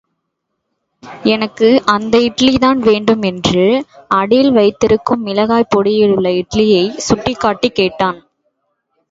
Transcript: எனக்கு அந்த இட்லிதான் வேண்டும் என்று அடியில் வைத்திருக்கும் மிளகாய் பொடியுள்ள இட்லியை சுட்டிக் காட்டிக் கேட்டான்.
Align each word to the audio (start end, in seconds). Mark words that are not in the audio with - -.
எனக்கு 1.25 1.67
அந்த 1.85 2.17
இட்லிதான் 2.19 2.79
வேண்டும் 2.79 3.21
என்று 3.21 3.65
அடியில் 4.07 4.51
வைத்திருக்கும் 4.51 5.21
மிளகாய் 5.21 5.69
பொடியுள்ள 5.75 6.27
இட்லியை 6.41 6.83
சுட்டிக் 6.99 7.39
காட்டிக் 7.39 7.75
கேட்டான். 7.75 8.19